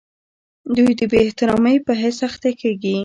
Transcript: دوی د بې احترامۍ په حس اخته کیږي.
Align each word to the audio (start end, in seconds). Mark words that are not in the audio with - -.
دوی 0.75 0.91
د 0.99 1.01
بې 1.11 1.17
احترامۍ 1.25 1.77
په 1.85 1.93
حس 2.01 2.17
اخته 2.29 2.49
کیږي. 2.59 2.95